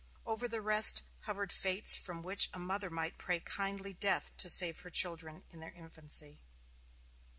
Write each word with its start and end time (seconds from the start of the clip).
Over 0.25 0.47
the 0.47 0.61
rest 0.61 1.03
hovered 1.25 1.51
fates 1.51 1.95
from 1.95 2.23
which 2.23 2.49
a 2.55 2.57
mother 2.57 2.89
might 2.89 3.19
pray 3.19 3.39
kindly 3.39 3.93
death 3.93 4.35
to 4.37 4.49
save 4.49 4.79
her 4.79 4.89
children 4.89 5.43
in 5.51 5.59
their 5.59 5.73
infancy. 5.73 6.39